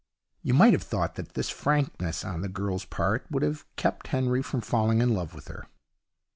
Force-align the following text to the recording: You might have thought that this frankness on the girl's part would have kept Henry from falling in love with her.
You 0.41 0.55
might 0.55 0.73
have 0.73 0.81
thought 0.81 1.13
that 1.13 1.35
this 1.35 1.51
frankness 1.51 2.25
on 2.25 2.41
the 2.41 2.49
girl's 2.49 2.85
part 2.85 3.27
would 3.29 3.43
have 3.43 3.65
kept 3.75 4.07
Henry 4.07 4.41
from 4.41 4.61
falling 4.61 4.99
in 4.99 5.13
love 5.13 5.35
with 5.35 5.47
her. 5.47 5.67